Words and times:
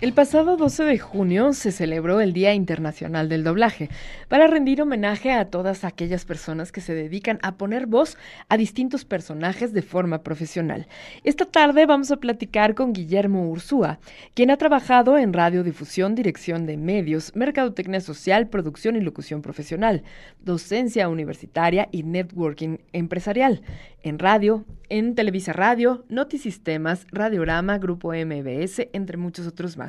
El 0.00 0.12
pasado 0.12 0.56
12 0.56 0.84
de 0.84 0.98
junio 1.00 1.52
se 1.52 1.72
celebró 1.72 2.20
el 2.20 2.32
Día 2.32 2.54
Internacional 2.54 3.28
del 3.28 3.42
Doblaje 3.42 3.88
para 4.28 4.46
rendir 4.46 4.80
homenaje 4.80 5.32
a 5.32 5.46
todas 5.46 5.82
aquellas 5.82 6.24
personas 6.24 6.70
que 6.70 6.80
se 6.80 6.94
dedican 6.94 7.40
a 7.42 7.56
poner 7.56 7.86
voz 7.86 8.16
a 8.48 8.56
distintos 8.56 9.04
personajes 9.04 9.72
de 9.72 9.82
forma 9.82 10.22
profesional. 10.22 10.86
Esta 11.24 11.46
tarde 11.46 11.84
vamos 11.84 12.12
a 12.12 12.18
platicar 12.18 12.76
con 12.76 12.92
Guillermo 12.92 13.50
Ursúa, 13.50 13.98
quien 14.34 14.52
ha 14.52 14.56
trabajado 14.56 15.18
en 15.18 15.32
radiodifusión, 15.32 16.14
dirección 16.14 16.64
de 16.64 16.76
medios, 16.76 17.34
mercadotecnia 17.34 18.00
social, 18.00 18.46
producción 18.46 18.94
y 18.94 19.00
locución 19.00 19.42
profesional, 19.42 20.04
docencia 20.44 21.08
universitaria 21.08 21.88
y 21.90 22.04
networking 22.04 22.76
empresarial, 22.92 23.62
en 24.04 24.20
radio, 24.20 24.64
en 24.90 25.16
Televisa 25.16 25.52
Radio, 25.52 26.04
Notisistemas, 26.08 27.04
Radiorama, 27.10 27.78
Grupo 27.78 28.12
MBS, 28.12 28.88
entre 28.92 29.16
muchos 29.16 29.48
otros 29.48 29.76
más. 29.76 29.87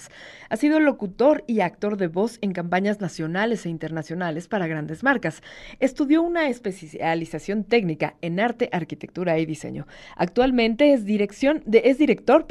Ha 0.50 0.58
sido 0.58 0.80
locutor 0.80 1.44
y 1.48 1.60
actor 1.60 1.98
de 1.98 2.08
voz 2.08 2.38
en 2.42 2.54
campañas 2.54 3.02
nacionales 3.02 3.66
e 3.66 3.70
internacionales 3.70 4.48
para 4.48 4.68
grandes 4.68 5.04
marcas. 5.04 5.42
Estudió 5.80 6.22
una 6.22 6.48
especialización 6.48 7.64
técnica 7.64 8.16
en 8.22 8.40
arte, 8.40 8.70
arquitectura 8.72 9.38
y 9.40 9.46
diseño. 9.46 9.88
Actualmente 10.16 10.94
es, 10.94 11.06
director 11.06 12.46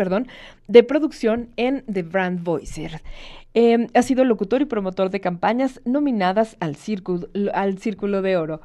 de 0.68 0.82
producción 0.82 1.48
en 1.56 1.84
The 1.90 2.02
Brand 2.02 2.42
Voicer. 2.44 3.02
Eh, 3.54 3.86
ha 3.94 4.02
sido 4.02 4.24
locutor 4.24 4.62
y 4.62 4.66
promotor 4.66 5.10
de 5.10 5.20
campañas 5.20 5.80
nominadas 5.84 6.56
al 6.60 6.76
Círculo, 6.76 7.28
al 7.54 7.78
Círculo 7.78 8.22
de 8.22 8.36
Oro. 8.36 8.60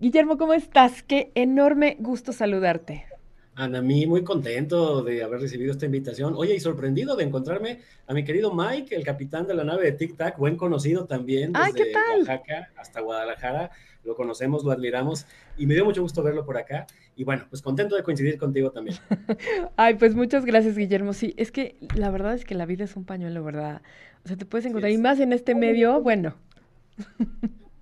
Guillermo, 0.00 0.36
¿cómo 0.36 0.54
estás? 0.54 1.02
Qué 1.02 1.30
enorme 1.34 1.96
gusto 2.00 2.32
saludarte. 2.32 3.13
Ana, 3.56 3.80
mí 3.80 4.06
muy 4.06 4.24
contento 4.24 5.02
de 5.02 5.22
haber 5.22 5.40
recibido 5.40 5.70
esta 5.70 5.86
invitación. 5.86 6.34
Oye, 6.36 6.54
y 6.56 6.60
sorprendido 6.60 7.14
de 7.14 7.24
encontrarme 7.24 7.80
a 8.06 8.12
mi 8.12 8.24
querido 8.24 8.52
Mike, 8.52 8.94
el 8.96 9.04
capitán 9.04 9.46
de 9.46 9.54
la 9.54 9.62
nave 9.62 9.84
de 9.84 9.92
Tic 9.92 10.16
Tac, 10.16 10.36
buen 10.38 10.56
conocido 10.56 11.04
también 11.04 11.52
desde 11.52 11.92
Oaxaca 11.94 12.70
hasta 12.76 13.00
Guadalajara. 13.00 13.70
Lo 14.02 14.16
conocemos, 14.16 14.64
lo 14.64 14.72
admiramos 14.72 15.26
y 15.56 15.66
me 15.66 15.74
dio 15.74 15.84
mucho 15.84 16.02
gusto 16.02 16.22
verlo 16.22 16.44
por 16.44 16.56
acá. 16.56 16.86
Y 17.16 17.22
bueno, 17.22 17.46
pues 17.48 17.62
contento 17.62 17.94
de 17.94 18.02
coincidir 18.02 18.38
contigo 18.38 18.72
también. 18.72 18.98
Ay, 19.76 19.94
pues 19.94 20.16
muchas 20.16 20.44
gracias, 20.44 20.76
Guillermo. 20.76 21.12
Sí, 21.12 21.32
es 21.36 21.52
que 21.52 21.76
la 21.96 22.10
verdad 22.10 22.34
es 22.34 22.44
que 22.44 22.56
la 22.56 22.66
vida 22.66 22.84
es 22.84 22.96
un 22.96 23.04
pañuelo, 23.04 23.44
¿verdad? 23.44 23.82
O 24.24 24.28
sea, 24.28 24.36
te 24.36 24.46
puedes 24.46 24.66
encontrar, 24.66 24.90
y 24.90 24.98
más 24.98 25.20
en 25.20 25.32
este 25.32 25.54
medio, 25.54 26.00
bueno. 26.00 26.34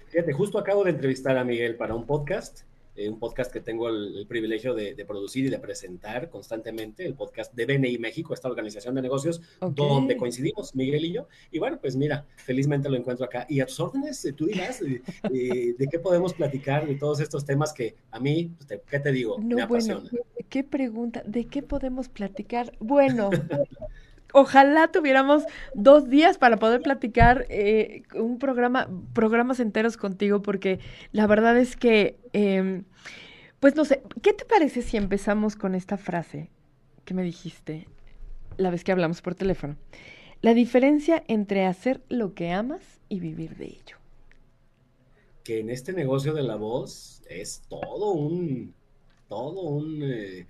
Fíjate, 0.08 0.32
justo 0.34 0.58
acabo 0.58 0.84
de 0.84 0.90
entrevistar 0.90 1.38
a 1.38 1.44
Miguel 1.44 1.76
para 1.76 1.94
un 1.94 2.04
podcast 2.04 2.62
eh, 2.94 3.08
un 3.08 3.18
podcast 3.18 3.50
que 3.50 3.60
tengo 3.60 3.88
el, 3.88 4.26
privilegio 4.28 4.74
de, 4.74 4.94
producir 5.06 5.46
y 5.46 5.50
de 5.50 5.58
presentar 5.58 6.28
constantemente, 6.28 7.04
el 7.06 7.14
podcast 7.14 7.54
de 7.54 7.64
BNI 7.64 7.98
México, 7.98 8.34
esta 8.34 8.48
organización 8.48 8.94
de 8.94 9.02
negocios, 9.02 9.40
donde 9.60 10.16
coincidimos 10.16 10.74
Miguel 10.74 11.04
y 11.06 11.12
yo. 11.12 11.26
Y 11.50 11.58
bueno, 11.58 11.78
pues 11.80 11.96
mira, 11.96 12.26
felizmente 12.36 12.88
lo 12.88 12.96
encuentro 12.96 13.24
acá. 13.24 13.46
Y 13.48 13.60
a 13.60 13.66
tus 13.66 13.80
órdenes, 13.80 14.24
eh, 14.24 14.32
tú 14.32 14.46
dirás, 14.46 14.82
eh, 14.82 15.02
de 15.78 15.88
qué 15.90 15.98
podemos 15.98 16.34
platicar 16.34 16.86
de 16.86 16.94
todos 16.96 17.20
estos 17.20 17.44
temas 17.44 17.72
que 17.72 17.94
a 18.10 18.20
mí, 18.20 18.50
pues, 18.58 18.80
¿qué 18.88 19.00
te 19.00 19.12
digo? 19.12 19.38
me 19.38 19.62
apasionan. 19.62 20.08
Bueno, 20.10 20.26
qué 20.48 20.62
pregunta, 20.62 21.22
¿de 21.26 21.46
qué 21.46 21.62
podemos 21.62 22.08
platicar? 22.08 22.72
Bueno, 22.78 23.30
ojalá 24.32 24.88
tuviéramos 24.88 25.44
dos 25.74 26.08
días 26.08 26.38
para 26.38 26.58
poder 26.58 26.82
platicar 26.82 27.46
eh, 27.48 28.02
un 28.14 28.38
programa, 28.38 28.88
programas 29.12 29.60
enteros 29.60 29.96
contigo, 29.96 30.42
porque 30.42 30.80
la 31.12 31.26
verdad 31.26 31.56
es 31.56 31.76
que, 31.76 32.18
em, 32.32 32.84
pues 33.60 33.76
no 33.76 33.84
sé, 33.84 34.02
¿qué 34.22 34.32
te 34.32 34.44
parece 34.44 34.82
si 34.82 34.96
empezamos 34.96 35.56
con 35.56 35.74
esta 35.74 35.96
frase 35.96 36.50
que 37.04 37.14
me 37.14 37.22
dijiste 37.22 37.86
la 38.56 38.70
vez 38.70 38.84
que 38.84 38.92
hablamos 38.92 39.22
por 39.22 39.34
teléfono? 39.34 39.76
La 40.40 40.54
diferencia 40.54 41.22
entre 41.28 41.66
hacer 41.66 42.02
lo 42.08 42.34
que 42.34 42.50
amas 42.50 43.00
y 43.08 43.20
vivir 43.20 43.56
de 43.56 43.66
ello. 43.66 43.96
Que 45.44 45.60
en 45.60 45.70
este 45.70 45.92
negocio 45.92 46.34
de 46.34 46.42
la 46.42 46.56
voz 46.56 47.22
es 47.28 47.62
todo 47.68 48.12
un, 48.12 48.74
todo 49.28 49.60
un... 49.62 50.02
Eh, 50.02 50.46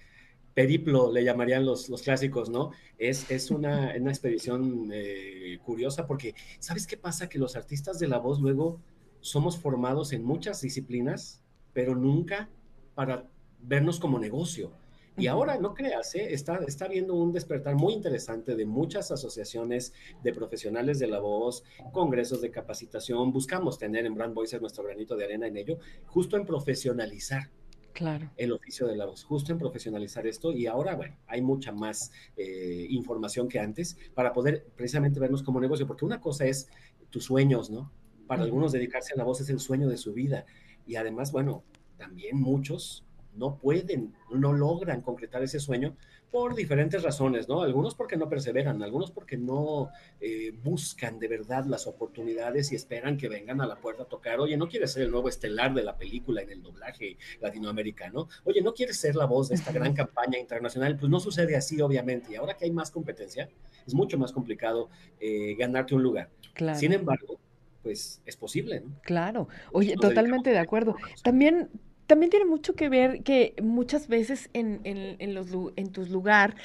periplo, 0.55 1.13
le 1.13 1.25
llamarían 1.25 1.65
los, 1.65 1.89
los 1.89 2.03
clásicos, 2.03 2.51
¿no? 2.51 2.73
Es, 2.99 3.31
es 3.31 3.51
una, 3.51 3.95
una 3.99 4.11
expedición 4.11 4.91
eh, 4.93 5.59
curiosa 5.65 6.07
porque, 6.07 6.35
¿sabes 6.59 6.87
qué 6.87 6.97
pasa? 6.97 7.29
Que 7.29 7.39
los 7.39 7.57
artistas 7.57 7.99
de 7.99 8.09
la 8.09 8.19
voz 8.19 8.41
luego 8.41 8.81
somos 9.21 9.59
formados 9.59 10.13
en 10.13 10.25
muchas 10.25 10.61
disciplinas, 10.61 11.43
pero 11.73 11.95
nunca 11.95 12.51
para 12.95 13.29
vernos 13.61 13.99
como 13.99 14.19
negocio. 14.19 14.73
Y 15.17 15.27
ahora, 15.27 15.59
no 15.59 15.75
creas, 15.75 16.15
¿eh? 16.15 16.33
está, 16.33 16.61
está 16.67 16.87
habiendo 16.87 17.15
un 17.15 17.33
despertar 17.33 17.75
muy 17.75 17.93
interesante 17.93 18.57
de 18.57 18.65
muchas 18.65 19.11
asociaciones 19.11 19.93
de 20.23 20.33
profesionales 20.33 20.99
de 20.99 21.07
la 21.07 21.19
voz, 21.19 21.65
congresos 21.93 22.41
de 22.41 22.51
capacitación. 22.51 23.31
Buscamos 23.31 23.79
tener 23.79 24.07
en 24.07 24.15
Brand 24.15 24.35
Voices 24.35 24.61
nuestro 24.63 24.85
granito 24.85 25.15
de 25.15 25.25
arena 25.25 25.47
en 25.47 25.59
ello, 25.59 25.79
justo 26.07 26.39
en 26.39 26.47
profesionalizar 26.47 27.51
claro. 27.93 28.31
el 28.37 28.53
oficio 28.53 28.87
de 28.87 28.97
la 28.97 29.07
voz, 29.07 29.25
justo 29.25 29.53
en 29.53 29.59
profesionalizar 29.59 30.27
esto 30.27 30.53
y 30.53 30.67
ahora, 30.67 30.95
bueno, 30.95 31.17
hay 31.27 31.43
mucha 31.43 31.73
más 31.73 32.13
eh, 32.37 32.87
información 32.91 33.49
que 33.49 33.59
antes 33.59 33.97
para 34.15 34.33
poder 34.33 34.67
precisamente 34.77 35.21
vernos 35.21 35.43
como 35.43 35.61
negocio, 35.61 35.87
porque 35.87 36.05
una 36.05 36.21
cosa 36.21 36.47
es 36.47 36.69
tus 37.11 37.25
sueños, 37.25 37.71
¿no? 37.71 37.93
Para 38.27 38.43
algunos 38.43 38.73
dedicarse 38.73 39.15
a 39.15 39.17
la 39.17 39.25
voz 39.25 39.41
es 39.41 39.51
el 39.51 39.61
sueño 39.61 39.89
de 39.89 39.97
su 39.97 40.13
vida 40.13 40.47
y 40.87 40.97
además, 40.97 41.33
bueno, 41.33 41.65
también 41.97 42.41
muchos 42.41 43.05
no 43.35 43.57
pueden, 43.57 44.15
no 44.31 44.53
logran 44.53 45.01
concretar 45.01 45.43
ese 45.43 45.61
sueño 45.61 45.97
por 46.33 46.55
diferentes 46.55 47.03
razones, 47.03 47.47
¿no? 47.47 47.61
Algunos 47.61 47.95
porque 47.95 48.17
no 48.17 48.27
perseveran, 48.29 48.83
algunos 48.83 49.11
porque 49.11 49.37
no 49.37 49.91
eh, 50.19 50.51
buscan 50.65 51.19
de 51.19 51.29
verdad 51.29 51.67
las 51.67 51.87
oportunidades 51.87 52.73
y 52.73 52.75
esperan 52.75 53.19
que 53.19 53.29
vengan 53.29 53.61
a 53.61 53.67
la 53.67 53.77
puerta 53.77 54.05
a 54.05 54.07
tocar. 54.07 54.41
Oye, 54.41 54.57
no 54.57 54.67
quieres 54.67 54.93
ser 54.93 55.03
el 55.03 55.11
nuevo 55.11 55.29
estelar 55.29 55.75
de 55.75 55.83
la 55.83 55.99
película 55.99 56.41
en 56.41 56.51
el 56.51 56.63
doblaje 56.63 57.19
latinoamericano. 57.41 58.29
Oye, 58.45 58.63
no 58.63 58.73
quieres 58.73 58.97
ser 58.97 59.15
la 59.15 59.27
voz 59.27 59.51
de 59.51 59.57
esta 59.57 59.73
gran 59.73 59.93
campaña 59.93 60.39
internacional. 60.39 60.97
Pues 60.97 61.11
no 61.11 61.21
sucede 61.21 61.55
así, 61.55 61.83
obviamente. 61.83 62.33
Y 62.33 62.37
ahora 62.37 62.57
que 62.57 62.65
hay 62.65 62.71
más 62.71 62.91
competencia, 62.91 63.51
es 63.87 63.93
mucho 63.93 64.17
más 64.19 64.33
complicado 64.33 64.89
eh, 65.21 65.55
ganarte 65.59 65.95
un 65.95 66.03
lugar. 66.03 66.31
Sin 66.75 66.95
embargo, 66.95 67.39
pues 67.83 68.23
es 68.25 68.37
posible, 68.37 68.81
¿no? 68.81 68.93
Claro. 69.03 69.49
Oye, 69.73 69.97
totalmente 70.01 70.49
de 70.49 70.59
acuerdo. 70.59 70.97
También 71.23 71.69
también 72.13 72.29
tiene 72.29 72.45
mucho 72.45 72.75
que 72.75 72.91
ver 72.91 73.23
que 73.23 73.55
muchas 73.63 74.07
veces 74.07 74.51
en, 74.53 74.83
en, 74.85 75.35
los, 75.35 75.47
en 75.77 75.93
tus 75.93 76.11
lugar 76.11 76.57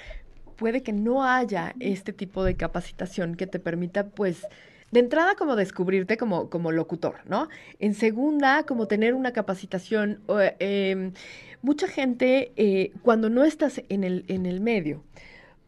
puede 0.57 0.83
que 0.83 0.91
no 0.91 1.23
haya 1.23 1.73
este 1.79 2.11
tipo 2.11 2.43
de 2.43 2.57
capacitación 2.57 3.35
que 3.35 3.47
te 3.47 3.57
permita, 3.57 4.09
pues, 4.09 4.45
de 4.91 4.99
entrada 4.99 5.35
como 5.35 5.55
descubrirte 5.55 6.17
como, 6.17 6.49
como 6.49 6.73
locutor, 6.73 7.19
¿no? 7.29 7.47
En 7.79 7.93
segunda, 7.93 8.63
como 8.63 8.89
tener 8.89 9.13
una 9.13 9.31
capacitación. 9.31 10.19
Em, 10.59 11.13
mucha 11.61 11.87
gente, 11.87 12.51
eh, 12.57 12.91
cuando 13.01 13.29
no 13.29 13.45
estás 13.45 13.81
en 13.87 14.03
el, 14.03 14.25
en 14.27 14.45
el 14.45 14.59
medio, 14.59 15.01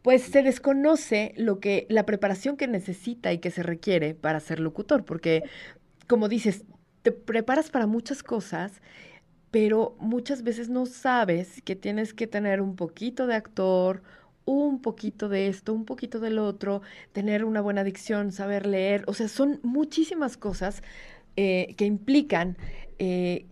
pues 0.02 0.24
se 0.24 0.44
desconoce 0.44 1.34
lo 1.38 1.62
que, 1.62 1.86
la 1.88 2.06
preparación 2.06 2.58
que 2.58 2.68
necesita 2.68 3.32
y 3.32 3.38
que 3.38 3.50
se 3.50 3.64
requiere 3.64 4.14
para 4.14 4.42
ser 4.42 4.60
locutor, 4.60 5.06
porque, 5.06 5.44
como 6.06 6.28
dices, 6.28 6.66
te 7.02 7.14
preparas 7.14 7.70
para 7.70 7.88
muchas 7.88 8.24
cosas 8.24 8.82
pero 9.52 9.96
muchas 10.00 10.44
veces 10.44 10.70
no 10.70 10.86
sabes 10.86 11.62
que 11.64 11.76
tienes 11.76 12.14
que 12.14 12.28
tener 12.28 12.62
un 12.62 12.76
poquito 12.76 13.28
de 13.28 13.36
actor, 13.36 14.04
un 14.46 14.82
poquito 14.82 15.30
de 15.30 15.48
esto, 15.48 15.74
un 15.74 15.86
poquito 15.86 16.20
del 16.20 16.40
otro, 16.40 16.82
tener 17.12 17.46
una 17.46 17.62
buena 17.62 17.84
dicción, 17.84 18.32
saber 18.32 18.66
leer, 18.66 19.04
o 19.08 19.14
sea, 19.14 19.28
son 19.28 19.60
muchísimas 19.64 20.38
cosas 20.38 20.84
eh, 21.36 21.76
que 21.78 21.86
implican 21.86 22.58
eh, 23.00 23.48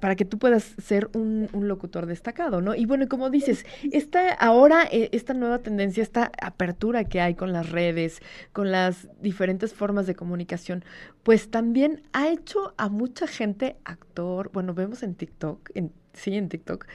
para, 0.00 0.16
que 0.16 0.24
tú 0.24 0.38
puedas 0.38 0.74
ser 0.82 1.08
un, 1.14 1.48
locutor 1.52 2.06
destacado, 2.06 2.60
¿no? 2.60 2.74
Y 2.74 2.84
bueno, 2.84 3.08
como 3.08 3.30
dices, 3.30 3.64
esta, 3.90 4.32
ahora 4.34 4.86
eh, 4.90 5.08
esta 5.12 5.32
nueva 5.32 5.60
tendencia, 5.60 6.02
esta 6.02 6.30
apertura 6.42 7.04
que 7.04 7.20
hay 7.20 7.34
con 7.34 7.52
las 7.52 7.70
redes, 7.70 8.20
con 8.52 8.70
las 8.70 9.08
diferentes 9.22 9.72
formas 9.72 10.06
de 10.06 10.14
comunicación, 10.14 10.84
pues 11.22 11.50
también 11.50 12.02
ha 12.12 12.28
hecho 12.28 12.74
a 12.76 12.90
mucha 12.90 13.26
gente 13.26 13.76
actor, 13.84 14.50
bueno, 14.52 14.74
vemos 14.74 15.02
en 15.02 15.14
TikTok, 15.14 15.70
en, 15.74 15.92
sí, 16.12 16.34
en 16.34 16.50
TikTok, 16.50 16.86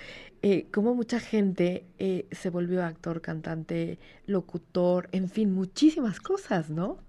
eh, 0.44 0.68
como 0.72 0.94
mucha 0.94 1.20
gente 1.20 1.86
eh, 1.98 2.28
se 2.32 2.52
volvió 2.52 2.84
actor, 2.84 3.22
cantante, 3.22 3.98
locutor, 4.28 5.10
en 5.14 5.30
fin, 5.30 5.52
muchísimas 5.52 6.20
cosas, 6.20 6.70
¿no? 6.70 7.00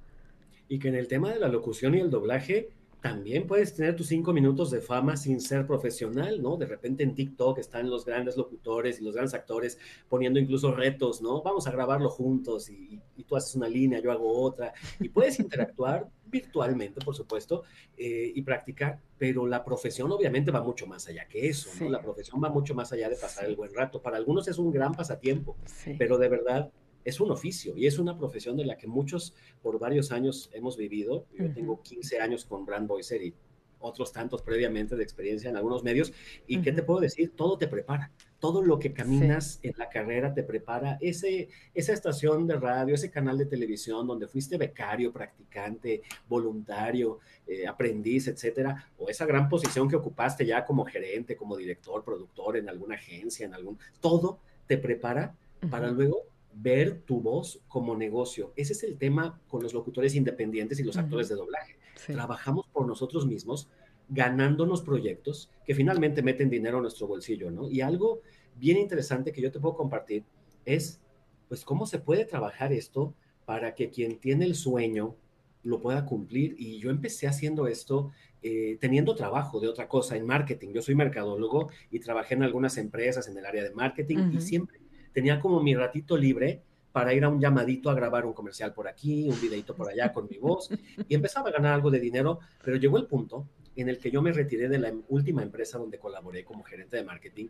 Y 0.67 0.79
que 0.79 0.89
en 0.89 0.95
el 0.95 1.09
tema 1.09 1.31
de 1.31 1.39
la 1.39 1.49
locución 1.49 1.95
y 1.95 2.01
el 2.01 2.11
doblaje, 2.11 2.71
también 3.01 3.47
puedes 3.47 3.75
tener 3.75 3.95
tus 3.95 4.09
cinco 4.09 4.33
minutos 4.33 4.71
de 4.71 4.81
fama 4.81 5.17
sin 5.17 5.41
ser 5.41 5.67
profesional, 5.67 6.43
¿no? 6.43 6.57
De 6.57 6.67
repente 6.67 7.05
en 7.05 7.15
TikTok 7.15 7.59
están 7.59 7.89
los 7.89 8.05
grandes 8.05 8.37
locutores 8.37 9.01
y 9.01 9.05
los 9.05 9.15
grandes 9.15 9.35
actores 9.35 9.79
poniendo 10.09 10.41
incluso 10.41 10.73
retos, 10.73 11.23
¿no? 11.23 11.43
Vamos 11.43 11.67
a 11.69 11.71
grabarlo 11.71 12.11
juntos 12.11 12.69
y, 12.71 13.01
tú 13.29 13.37
haces 13.37 13.55
una 13.57 13.69
línea, 13.69 14.01
yo 14.01 14.11
hago 14.11 14.41
otra, 14.41 14.73
y 14.99 15.11
puedes 15.11 15.39
interactuar 15.39 16.09
virtualmente, 16.27 16.99
por 17.05 17.15
supuesto, 17.15 17.63
eh, 17.95 18.33
y 18.35 18.41
practicar, 18.41 18.99
pero 19.19 19.47
la 19.47 19.63
profesión 19.63 20.11
obviamente 20.11 20.51
va 20.51 20.63
mucho 20.63 20.87
más 20.87 21.07
allá 21.09 21.29
que 21.29 21.47
eso, 21.47 21.69
¿no? 21.79 21.91
La 21.91 22.01
profesión 22.01 22.43
va 22.43 22.49
mucho 22.49 22.75
más 22.75 22.91
allá 22.91 23.11
de 23.11 23.17
pasar 23.17 23.45
el 23.45 23.55
buen 23.55 23.75
rato. 23.75 24.01
Para 24.01 24.17
algunos 24.17 24.49
es 24.49 24.57
un 24.57 24.73
gran 24.73 24.95
pasatiempo, 24.95 25.57
pero 25.99 26.17
de 26.17 26.29
verdad 26.29 26.71
es 27.09 27.21
un 27.21 27.31
oficio 27.31 27.75
y 27.77 27.87
es 27.87 27.99
una 27.99 28.19
profesión 28.19 28.57
de 28.57 28.67
la 28.67 28.77
que 28.77 28.87
muchos 28.87 29.35
por 29.63 29.79
varios 29.79 30.13
años 30.13 30.51
hemos 30.53 30.77
vivido. 30.77 31.27
Yo 31.39 31.51
tengo 31.53 31.83
15 31.83 32.21
años 32.21 32.45
con 32.45 32.67
Brand 32.67 32.87
Voicer 32.87 33.23
y 33.23 33.35
otros 33.81 34.13
tantos 34.13 34.43
previamente 34.43 34.95
de 34.97 35.05
experiencia 35.05 35.49
en 35.49 35.57
algunos 35.57 35.83
medios. 35.83 36.13
¿Y 36.47 36.61
qué 36.61 36.73
te 36.73 36.83
puedo 36.83 37.01
decir? 37.01 37.33
Todo 37.35 37.57
te 37.57 37.67
prepara. 37.67 38.11
Todo 38.41 38.63
lo 38.63 38.79
que 38.79 38.93
caminas 38.93 39.59
en 39.63 39.73
la 39.79 39.89
carrera 39.89 40.35
te 40.35 40.43
prepara. 40.43 40.99
Ese, 41.01 41.49
esa 41.75 41.93
estación 41.93 42.47
de 42.47 42.57
radio, 42.57 42.95
ese 42.95 43.11
canal 43.11 43.39
de 43.39 43.47
televisión 43.47 44.07
donde 44.07 44.29
fuiste 44.29 44.59
becario, 44.59 45.13
practicante, 45.13 46.03
voluntario, 46.29 47.21
eh, 47.47 47.67
aprendiz, 47.67 48.29
etcétera, 48.29 48.91
o 48.99 49.09
esa 49.09 49.25
gran 49.27 49.49
posición 49.49 49.89
que 49.89 49.97
ocupaste 49.97 50.45
ya 50.45 50.65
como 50.65 50.85
gerente, 50.85 51.37
como 51.37 51.57
director, 51.57 52.05
productor 52.05 52.57
en 52.57 52.69
alguna 52.69 52.97
agencia, 52.97 53.47
en 53.47 53.55
algún. 53.55 53.79
Todo 54.01 54.41
te 54.67 54.77
prepara 54.77 55.35
para 55.71 55.91
luego 55.91 56.25
ver 56.61 57.03
tu 57.03 57.21
voz 57.21 57.61
como 57.69 57.97
negocio. 57.97 58.53
Ese 58.57 58.73
es 58.73 58.83
el 58.83 58.97
tema 58.99 59.41
con 59.49 59.63
los 59.63 59.75
locutores 59.75 60.15
independientes 60.15 60.81
y 60.81 60.85
los 60.85 60.97
actores 60.97 61.29
de 61.29 61.37
doblaje. 61.37 61.77
Trabajamos 62.07 62.67
por 62.73 62.87
nosotros 62.87 63.27
mismos, 63.27 63.69
ganándonos 64.09 64.83
proyectos 64.83 65.51
que 65.65 65.75
finalmente 65.75 66.23
meten 66.23 66.51
dinero 66.51 66.79
a 66.79 66.81
nuestro 66.81 67.07
bolsillo, 67.07 67.51
¿no? 67.51 67.69
Y 67.71 67.81
algo 67.81 68.23
bien 68.57 68.79
interesante 68.79 69.33
que 69.33 69.43
yo 69.43 69.53
te 69.53 69.61
puedo 69.61 69.77
compartir 69.77 70.25
es, 70.65 71.01
pues, 71.49 71.65
cómo 71.65 71.87
se 71.87 71.99
puede 71.99 72.25
trabajar 72.25 72.73
esto 72.73 73.15
para 73.45 73.75
que 73.75 73.91
quien 73.91 74.19
tiene 74.19 74.45
el 74.45 74.55
sueño 74.55 75.17
lo 75.63 75.81
pueda 75.81 76.07
cumplir. 76.07 76.55
Y 76.59 76.79
yo 76.79 76.91
empecé 76.91 77.27
haciendo 77.27 77.67
esto 77.67 78.11
eh, 78.43 78.79
teniendo 78.81 79.15
trabajo 79.15 79.61
de 79.61 79.69
otra 79.69 79.89
cosa 79.89 80.17
en 80.17 80.25
marketing. 80.25 80.73
Yo 80.73 80.83
soy 80.83 80.95
mercadólogo 80.95 81.71
y 81.91 81.99
trabajé 81.99 82.35
en 82.35 82.45
algunas 82.45 82.77
empresas 82.79 83.29
en 83.29 83.37
el 83.37 83.45
área 83.45 83.65
de 83.65 83.75
marketing 83.75 84.31
y 84.33 84.41
siempre 84.41 84.78
tenía 85.19 85.41
como 85.41 85.61
mi 85.61 85.75
ratito 85.75 86.17
libre 86.17 86.63
para 86.93 87.13
ir 87.13 87.25
a 87.25 87.29
un 87.29 87.41
llamadito 87.41 87.91
a 87.91 87.95
grabar 87.95 88.25
un 88.25 88.33
comercial 88.33 88.73
por 88.73 88.87
aquí, 88.87 89.29
un 89.29 89.41
videito 89.41 89.75
por 89.75 89.91
allá 89.91 90.13
con 90.13 90.29
mi 90.31 90.39
voz, 90.39 90.71
y 91.09 91.13
empezaba 91.13 91.49
a 91.49 91.53
ganar 91.53 91.75
algo 91.75 91.91
de 91.91 91.99
dinero, 91.99 92.39
pero 92.65 92.77
llegó 92.77 92.99
el 92.99 93.07
punto 93.07 93.49
en 93.75 93.89
el 93.89 93.99
que 93.99 94.13
yo 94.13 94.23
me 94.23 94.31
retiré 94.31 94.69
de 94.69 94.79
la 94.79 94.95
última 95.09 95.43
empresa 95.43 95.77
donde 95.77 95.99
colaboré 95.99 96.45
como 96.45 96.63
gerente 96.63 96.97
de 96.97 97.03
marketing 97.03 97.49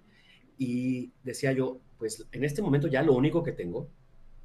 y 0.57 1.13
decía 1.23 1.53
yo, 1.53 1.79
pues 1.99 2.27
en 2.33 2.43
este 2.43 2.63
momento 2.63 2.89
ya 2.89 3.03
lo 3.03 3.15
único 3.15 3.43
que 3.43 3.53
tengo 3.53 3.91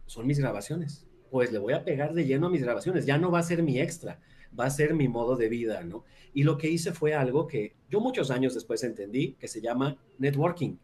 son 0.06 0.28
mis 0.28 0.40
grabaciones, 0.40 1.08
pues 1.32 1.50
le 1.54 1.60
voy 1.60 1.72
a 1.72 1.86
pegar 1.86 2.14
de 2.14 2.26
lleno 2.26 2.48
a 2.48 2.50
mis 2.50 2.62
grabaciones, 2.62 3.06
ya 3.06 3.18
no 3.18 3.32
va 3.32 3.40
a 3.40 3.44
ser 3.44 3.64
mi 3.64 3.80
extra, 3.80 4.20
va 4.60 4.66
a 4.66 4.70
ser 4.70 4.96
mi 4.96 5.08
modo 5.08 5.38
de 5.38 5.48
vida, 5.48 5.82
¿no? 5.86 6.04
Y 6.34 6.44
lo 6.44 6.58
que 6.58 6.70
hice 6.70 6.92
fue 6.92 7.14
algo 7.14 7.48
que 7.48 7.78
yo 7.90 8.02
muchos 8.02 8.32
años 8.32 8.54
después 8.54 8.84
entendí, 8.84 9.36
que 9.40 9.48
se 9.48 9.62
llama 9.62 9.98
networking, 10.18 10.76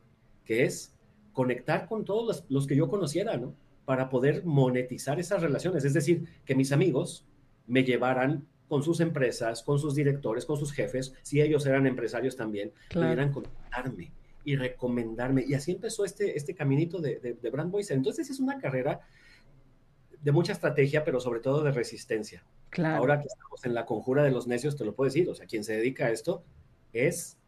que 0.45 0.63
es 0.63 0.95
conectar 1.39 1.87
con 1.87 2.03
todos 2.03 2.43
los, 2.49 2.67
que 2.67 2.75
yo 2.75 2.89
conociera, 2.89 3.37
¿no? 3.37 3.55
Para 3.85 4.09
poder 4.09 4.43
monetizar 4.43 5.21
esas 5.21 5.41
relaciones. 5.41 5.85
Es 5.85 5.93
decir, 5.93 6.27
que 6.43 6.53
mis 6.53 6.73
amigos 6.73 7.25
me 7.65 7.85
llevaran 7.85 8.45
con 8.67 8.83
sus 8.83 8.99
empresas, 8.99 9.63
con 9.63 9.79
sus 9.79 9.95
directores, 9.95 10.45
con 10.45 10.57
sus 10.57 10.73
jefes, 10.73 11.13
si 11.21 11.39
ellos 11.39 11.65
eran 11.65 11.87
empresarios 11.87 12.35
también, 12.35 12.73
pudieran 12.91 13.31
contactarme 13.31 14.11
y 14.43 14.57
recomendarme. 14.57 15.45
Y 15.47 15.53
así 15.53 15.71
empezó 15.71 16.03
este, 16.03 16.35
este 16.35 16.53
caminito 16.53 16.99
de, 16.99 17.37
de, 17.41 17.49
Brand 17.49 17.71
Voice. 17.71 17.93
Entonces 17.93 18.29
es 18.29 18.41
una 18.41 18.59
carrera 18.59 18.99
de 20.21 20.33
mucha 20.33 20.51
estrategia, 20.51 21.05
pero 21.05 21.21
sobre 21.21 21.39
todo 21.39 21.63
de 21.63 21.71
resistencia. 21.71 22.43
Claro. 22.69 22.97
Ahora 22.97 23.21
que 23.21 23.27
estamos 23.27 23.63
en 23.63 23.73
la 23.73 23.85
conjura 23.85 24.23
de 24.23 24.31
los 24.31 24.45
necios, 24.45 24.75
te 24.75 24.83
lo 24.83 24.93
puedo 24.93 25.05
decir, 25.05 25.29
o 25.29 25.35
sea, 25.35 25.45
quien 25.45 25.63
se 25.63 25.71
dedica 25.71 26.07
a 26.07 26.09
esto 26.09 26.43
es 26.91 27.38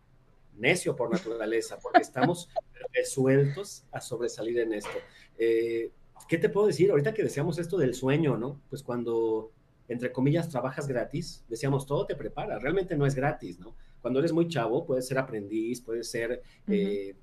necio 0.58 0.96
por 0.96 1.12
naturaleza, 1.12 1.80
porque 1.80 2.02
estamos 2.02 2.50
resueltos 2.94 3.86
a 3.92 4.02
sobresalir 4.02 4.60
en 4.60 4.74
esto. 4.74 4.98
Eh, 5.38 5.92
¿Qué 6.28 6.38
te 6.38 6.50
puedo 6.50 6.68
decir? 6.68 6.92
Ahorita 6.92 7.14
que 7.14 7.24
decíamos 7.24 7.58
esto 7.58 7.78
del 7.78 7.94
sueño, 7.94 8.38
¿no? 8.38 8.62
Pues 8.70 8.84
cuando, 8.84 9.52
entre 9.88 10.12
comillas, 10.12 10.50
trabajas 10.50 10.88
gratis, 10.88 11.44
decíamos, 11.50 11.86
todo 11.86 12.06
te 12.06 12.16
prepara, 12.16 12.60
realmente 12.60 12.96
no 12.96 13.06
es 13.06 13.16
gratis, 13.16 13.60
¿no? 13.60 13.76
Cuando 14.02 14.20
eres 14.20 14.34
muy 14.34 14.48
chavo, 14.48 14.86
puedes 14.86 15.08
ser 15.08 15.18
aprendiz, 15.18 15.82
puedes 15.82 16.10
ser 16.10 16.42
eh, 16.68 17.16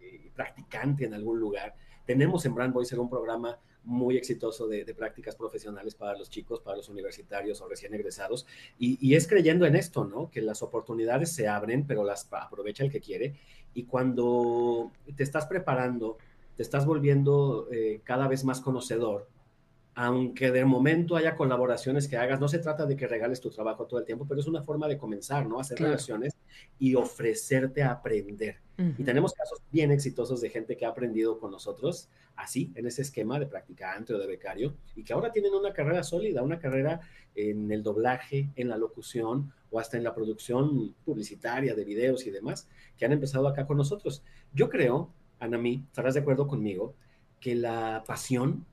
eh, 0.00 0.30
practicante 0.34 1.04
en 1.04 1.14
algún 1.14 1.40
lugar. 1.40 1.74
Tenemos 2.04 2.44
en 2.46 2.54
Brand 2.54 2.74
Voice 2.74 2.98
un 2.98 3.10
programa 3.10 3.58
muy 3.86 4.16
exitoso 4.16 4.66
de, 4.66 4.84
prácticas 4.94 5.36
profesionales 5.36 5.94
para 5.94 6.18
los 6.18 6.28
chicos, 6.28 6.60
para 6.60 6.76
los 6.76 6.88
universitarios 6.88 7.60
o 7.60 7.68
recién 7.68 7.94
egresados. 7.94 8.46
Y, 8.78 9.14
es 9.14 9.26
creyendo 9.26 9.64
en 9.64 9.76
esto, 9.76 10.04
¿no? 10.04 10.30
Que 10.30 10.42
las 10.42 10.62
oportunidades 10.62 11.32
se 11.32 11.48
abren, 11.48 11.86
pero 11.86 12.04
las 12.04 12.28
aprovecha 12.30 12.84
el 12.84 12.90
que 12.90 13.00
quiere. 13.00 13.36
Y 13.74 13.84
cuando 13.84 14.92
te 15.16 15.22
estás 15.22 15.46
preparando, 15.46 16.18
te 16.56 16.62
estás 16.62 16.84
volviendo 16.84 17.68
eh, 17.70 18.00
cada 18.04 18.28
vez 18.28 18.44
más 18.44 18.60
conocedor, 18.60 19.28
aunque 19.94 20.50
de 20.50 20.64
momento 20.64 21.16
haya 21.16 21.36
colaboraciones 21.36 22.08
que 22.08 22.18
hagas, 22.18 22.38
no 22.40 22.48
se 22.48 22.58
trata 22.58 22.84
de 22.84 22.96
que 22.96 23.06
regales 23.06 23.40
tu 23.40 23.50
trabajo 23.50 23.86
todo 23.86 24.00
el 24.00 24.04
tiempo, 24.04 24.26
pero 24.28 24.40
es 24.40 24.46
una 24.46 24.62
forma 24.62 24.88
de 24.88 24.98
comenzar, 24.98 25.46
¿no? 25.46 25.58
Hacer 25.58 25.78
relaciones 25.78 26.35
y 26.78 26.94
ofrecerte 26.94 27.82
a 27.82 27.92
aprender. 27.92 28.58
Y 28.98 29.04
tenemos 29.04 29.32
casos 29.32 29.62
bien 29.72 29.90
exitosos 29.90 30.42
de 30.42 30.50
gente 30.50 30.76
que 30.76 30.84
ha 30.84 30.90
aprendido 30.90 31.38
con 31.38 31.50
nosotros, 31.50 32.10
así, 32.34 32.72
en 32.74 32.86
ese 32.86 33.00
esquema 33.00 33.38
de 33.40 33.46
practicante 33.46 34.12
o 34.12 34.18
de 34.18 34.26
becario, 34.26 34.76
y 34.94 35.02
que 35.02 35.14
ahora 35.14 35.32
tienen 35.32 35.54
una 35.54 35.72
carrera 35.72 36.02
sólida, 36.02 36.42
una 36.42 36.58
carrera 36.58 37.00
en 37.34 37.72
el 37.72 37.82
doblaje, 37.82 38.50
en 38.54 38.68
la 38.68 38.76
locución 38.76 39.50
o 39.70 39.80
hasta 39.80 39.96
en 39.96 40.04
la 40.04 40.14
producción 40.14 40.94
publicitaria 41.06 41.74
de 41.74 41.84
videos 41.84 42.26
y 42.26 42.30
demás, 42.30 42.68
que 42.98 43.06
han 43.06 43.12
empezado 43.12 43.48
acá 43.48 43.66
con 43.66 43.78
nosotros. 43.78 44.22
Yo 44.52 44.68
creo, 44.68 45.10
Anami, 45.38 45.84
estarás 45.86 46.12
de 46.12 46.20
acuerdo 46.20 46.46
conmigo, 46.46 46.94
que 47.40 47.54
la 47.54 48.04
pasión 48.06 48.66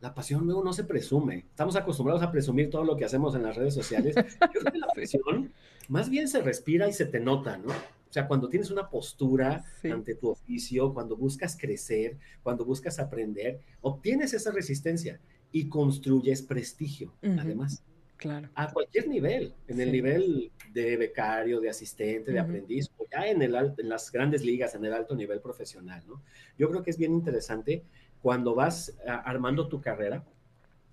la 0.00 0.14
pasión 0.14 0.44
luego 0.44 0.62
no 0.62 0.72
se 0.72 0.84
presume. 0.84 1.46
Estamos 1.50 1.76
acostumbrados 1.76 2.22
a 2.22 2.30
presumir 2.30 2.70
todo 2.70 2.84
lo 2.84 2.96
que 2.96 3.04
hacemos 3.04 3.34
en 3.34 3.42
las 3.42 3.56
redes 3.56 3.74
sociales. 3.74 4.14
Yo 4.54 4.60
creo 4.60 4.72
que 4.72 4.78
la 4.78 4.88
pasión 4.88 5.52
más 5.88 6.10
bien 6.10 6.28
se 6.28 6.42
respira 6.42 6.88
y 6.88 6.92
se 6.92 7.06
te 7.06 7.20
nota, 7.20 7.56
¿no? 7.56 7.72
O 7.72 8.12
sea, 8.16 8.28
cuando 8.28 8.48
tienes 8.48 8.70
una 8.70 8.88
postura 8.88 9.64
ante 9.84 10.14
tu 10.14 10.30
oficio, 10.30 10.94
cuando 10.94 11.16
buscas 11.16 11.56
crecer, 11.58 12.16
cuando 12.42 12.64
buscas 12.64 12.98
aprender, 12.98 13.60
obtienes 13.80 14.32
esa 14.32 14.52
resistencia 14.52 15.20
y 15.52 15.68
construyes 15.68 16.42
prestigio, 16.42 17.12
además. 17.22 17.82
Claro. 18.16 18.48
A 18.54 18.72
cualquier 18.72 19.08
nivel, 19.08 19.54
en 19.68 19.80
el 19.80 19.92
nivel 19.92 20.50
de 20.72 20.96
becario, 20.96 21.60
de 21.60 21.68
asistente, 21.68 22.32
de 22.32 22.38
aprendiz, 22.38 22.90
o 22.96 23.04
ya 23.12 23.26
en, 23.26 23.42
el, 23.42 23.54
en 23.54 23.88
las 23.90 24.10
grandes 24.10 24.42
ligas, 24.42 24.74
en 24.74 24.86
el 24.86 24.94
alto 24.94 25.14
nivel 25.14 25.40
profesional, 25.42 26.02
¿no? 26.06 26.22
Yo 26.58 26.70
creo 26.70 26.82
que 26.82 26.90
es 26.90 26.96
bien 26.96 27.12
interesante 27.12 27.84
cuando 28.26 28.56
vas 28.56 28.92
armando 29.06 29.68
tu 29.68 29.80
carrera, 29.80 30.24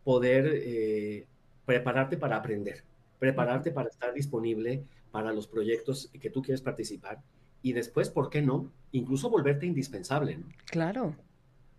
poder 0.04 0.52
eh, 0.54 1.26
prepararte 1.66 2.16
para 2.16 2.36
aprender, 2.36 2.84
prepararte 3.18 3.72
para 3.72 3.90
estar 3.90 4.14
disponible 4.14 4.84
para 5.10 5.34
los 5.34 5.48
proyectos 5.48 6.12
que 6.22 6.30
tú 6.30 6.44
quieres 6.44 6.62
participar 6.62 7.24
y 7.64 7.74
después, 7.74 8.12
¿por 8.12 8.30
qué 8.30 8.44
no? 8.44 8.72
Incluso 8.92 9.32
volverte 9.32 9.66
indispensable. 9.66 10.38
¿no? 10.38 10.46
Claro, 10.68 11.16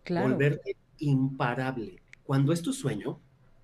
claro. 0.03 0.31
Volverte 0.31 0.75
imparable. 0.99 2.03
Cuando 2.25 2.53
es 2.53 2.61
tu 2.61 2.73
sueño, 2.73 3.21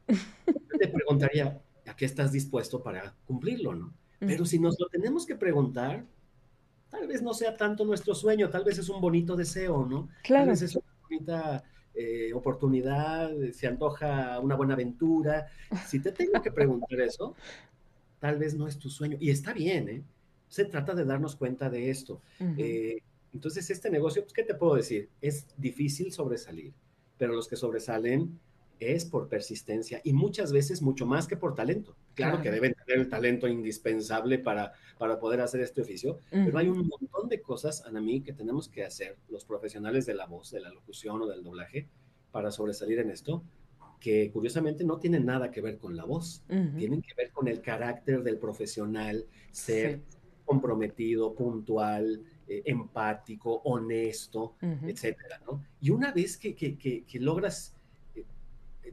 te 0.06 0.86
preguntaría, 0.86 1.60
¿a 1.88 1.96
qué 1.96 2.04
estás 2.04 2.30
dispuesto 2.30 2.84
para 2.84 3.16
cumplirlo? 3.26 3.74
¿no? 3.74 3.92
Pero 4.20 4.44
si 4.44 4.60
nos 4.60 4.78
lo 4.78 4.86
tenemos 4.86 5.26
que 5.26 5.34
preguntar, 5.34 6.04
tal 6.88 7.08
vez 7.08 7.20
no 7.20 7.34
sea 7.34 7.56
tanto 7.56 7.84
nuestro 7.84 8.14
sueño, 8.14 8.48
tal 8.48 8.62
vez 8.62 8.78
es 8.78 8.88
un 8.88 9.00
bonito 9.00 9.34
deseo, 9.34 9.84
¿no? 9.84 10.08
Claro. 10.22 10.44
Tal 10.44 10.50
vez 10.50 10.62
es 10.62 10.76
una 10.76 10.94
bonita 11.02 11.64
eh, 11.94 12.32
oportunidad, 12.34 13.30
se 13.52 13.66
antoja 13.66 14.38
una 14.40 14.56
buena 14.56 14.74
aventura. 14.74 15.48
Si 15.86 16.00
te 16.00 16.12
tengo 16.12 16.40
que 16.42 16.52
preguntar 16.52 17.00
eso, 17.00 17.34
tal 18.18 18.38
vez 18.38 18.54
no 18.54 18.66
es 18.68 18.78
tu 18.78 18.88
sueño. 18.88 19.16
Y 19.20 19.30
está 19.30 19.52
bien, 19.52 19.88
¿eh? 19.88 20.02
Se 20.48 20.64
trata 20.64 20.94
de 20.94 21.04
darnos 21.04 21.36
cuenta 21.36 21.70
de 21.70 21.90
esto. 21.90 22.20
Eh, 22.56 22.98
entonces, 23.32 23.70
este 23.70 23.90
negocio, 23.90 24.22
pues, 24.22 24.32
¿qué 24.32 24.42
te 24.42 24.54
puedo 24.54 24.74
decir? 24.74 25.08
Es 25.20 25.46
difícil 25.56 26.12
sobresalir, 26.12 26.72
pero 27.18 27.32
los 27.32 27.46
que 27.46 27.56
sobresalen 27.56 28.38
es 28.80 29.04
por 29.04 29.28
persistencia 29.28 30.00
y 30.02 30.12
muchas 30.12 30.52
veces 30.52 30.80
mucho 30.82 31.06
más 31.06 31.28
que 31.28 31.36
por 31.36 31.54
talento. 31.54 31.94
Claro, 32.14 32.40
que 32.42 32.50
deben 32.50 32.74
tener 32.86 33.00
el 33.00 33.08
talento 33.08 33.46
indispensable 33.46 34.38
para, 34.38 34.72
para 34.98 35.20
poder 35.20 35.40
hacer 35.42 35.60
este 35.60 35.82
oficio, 35.82 36.18
pero 36.30 36.58
hay 36.58 36.68
un 36.68 36.88
montón 36.88 37.28
de 37.28 37.40
cosas, 37.40 37.84
Anami, 37.86 38.22
que 38.22 38.32
tenemos 38.32 38.68
que 38.68 38.84
hacer 38.84 39.16
los 39.28 39.44
profesionales 39.44 40.06
de 40.06 40.14
la 40.14 40.26
voz, 40.26 40.50
de 40.50 40.60
la 40.60 40.70
locución 40.70 41.22
o 41.22 41.26
del 41.26 41.42
doblaje 41.44 41.88
para 42.32 42.50
sobresalir 42.50 42.98
en 42.98 43.10
esto, 43.10 43.42
que 44.00 44.30
curiosamente 44.32 44.82
no 44.82 44.98
tienen 44.98 45.26
nada 45.26 45.50
que 45.50 45.60
ver 45.60 45.76
con 45.78 45.94
la 45.94 46.04
voz, 46.04 46.42
tienen 46.48 47.02
que 47.02 47.14
ver 47.16 47.30
con 47.32 47.48
el 47.48 47.60
carácter 47.60 48.22
del 48.22 48.38
profesional, 48.38 49.26
ser 49.52 49.96
Sí. 50.08 50.16
comprometido, 50.46 51.34
puntual, 51.34 52.22
eh, 52.48 52.62
empático, 52.64 53.60
honesto, 53.64 54.54
Ujú. 54.62 54.88
etcétera, 54.88 55.40
¿no? 55.46 55.62
Y 55.80 55.90
una 55.90 56.12
vez 56.12 56.36
que, 56.36 56.54
que- 56.56 56.76
que- 56.76 57.04
que 57.04 57.20
logras 57.20 57.76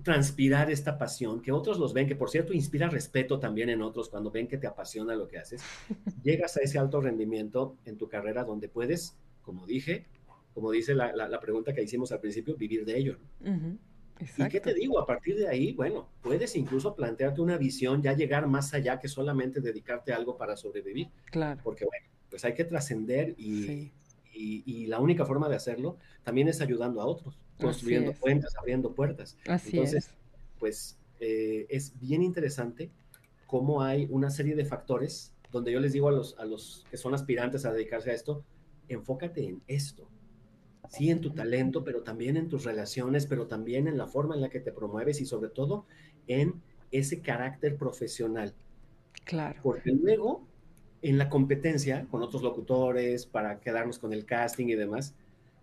transpirar 0.03 0.69
esta 0.69 0.97
pasión, 0.97 1.41
que 1.41 1.51
otros 1.51 1.79
los 1.79 1.93
ven, 1.93 2.07
que 2.07 2.15
por 2.15 2.29
cierto 2.29 2.53
inspira 2.53 2.89
respeto 2.89 3.39
también 3.39 3.69
en 3.69 3.81
otros 3.81 4.09
cuando 4.09 4.31
ven 4.31 4.47
que 4.47 4.57
te 4.57 4.67
apasiona 4.67 5.15
lo 5.15 5.27
que 5.27 5.37
haces, 5.39 5.61
llegas 6.23 6.57
a 6.57 6.61
ese 6.61 6.77
alto 6.79 7.01
rendimiento 7.01 7.77
en 7.85 7.97
tu 7.97 8.07
carrera 8.07 8.43
donde 8.43 8.69
puedes, 8.69 9.15
como 9.41 9.65
dije, 9.65 10.05
como 10.53 10.71
dice 10.71 10.93
la, 10.95 11.15
la- 11.15 11.27
la 11.29 11.39
pregunta 11.39 11.73
que 11.73 11.83
hicimos 11.83 12.11
al 12.11 12.19
principio, 12.19 12.55
vivir 12.55 12.85
de 12.85 12.97
ello. 12.97 13.17
¿no? 13.39 13.77
¿Y 14.45 14.49
qué 14.49 14.59
te 14.59 14.73
digo? 14.73 14.99
A 14.99 15.05
partir 15.05 15.37
de 15.37 15.47
ahí, 15.47 15.73
bueno, 15.73 16.09
puedes 16.21 16.55
incluso 16.55 16.95
plantearte 16.95 17.39
una 17.41 17.57
visión, 17.57 18.01
ya 18.01 18.13
llegar 18.13 18.47
más 18.47 18.73
allá 18.73 18.99
que 18.99 19.07
solamente 19.07 19.61
dedicarte 19.61 20.11
a 20.11 20.15
algo 20.15 20.35
para 20.37 20.57
sobrevivir, 20.57 21.09
Claro. 21.31 21.61
porque 21.63 21.85
bueno, 21.85 22.07
pues 22.29 22.43
hay 22.43 22.53
que 22.55 22.65
trascender 22.65 23.35
y, 23.37 23.63
Sí. 23.63 23.91
Y- 24.37 24.63
y 24.65 24.85
la 24.87 24.99
única 24.99 25.25
forma 25.25 25.49
de 25.49 25.55
hacerlo 25.55 25.97
también 26.23 26.47
es 26.47 26.61
ayudando 26.61 27.01
a 27.01 27.05
otros, 27.05 27.37
construyendo 27.59 28.11
es. 28.11 28.19
puentes, 28.19 28.55
abriendo 28.57 28.93
puertas. 28.93 29.37
Así 29.47 29.71
Entonces, 29.71 30.07
es. 30.07 30.13
pues 30.59 30.97
eh, 31.19 31.65
es 31.69 31.99
bien 31.99 32.21
interesante 32.23 32.91
cómo 33.47 33.81
hay 33.81 34.07
una 34.11 34.29
serie 34.29 34.55
de 34.55 34.65
factores 34.65 35.33
donde 35.51 35.71
yo 35.71 35.79
les 35.79 35.93
digo 35.93 36.09
a 36.09 36.11
los, 36.11 36.37
a 36.37 36.45
los 36.45 36.85
que 36.91 36.97
son 36.97 37.13
aspirantes 37.13 37.65
a 37.65 37.71
dedicarse 37.73 38.11
a 38.11 38.13
esto, 38.13 38.43
enfócate 38.89 39.45
en 39.45 39.61
esto. 39.67 40.07
Sí, 40.89 41.09
en 41.09 41.19
tu 41.19 41.31
talento, 41.31 41.83
pero 41.83 42.01
también 42.03 42.37
en 42.37 42.47
tus 42.47 42.63
relaciones, 42.63 43.25
pero 43.25 43.47
también 43.47 43.87
en 43.89 43.97
la 43.97 44.07
forma 44.07 44.35
en 44.35 44.41
la 44.41 44.49
que 44.49 44.61
te 44.61 44.71
promueves 44.71 45.19
y 45.19 45.25
sobre 45.25 45.49
todo 45.49 45.85
en 46.27 46.61
ese 46.91 47.21
carácter 47.21 47.75
profesional. 47.75 48.53
Claro. 49.25 49.59
Porque 49.61 49.91
luego, 49.91 50.46
en 51.09 51.17
la 51.17 51.29
competencia 51.29 52.05
con 52.09 52.21
otros 52.21 52.41
locutores, 52.41 53.25
para 53.25 53.59
quedarnos 53.59 53.99
con 53.99 54.13
el 54.13 54.25
casting 54.25 54.67
y 54.67 54.75
demás, 54.75 55.13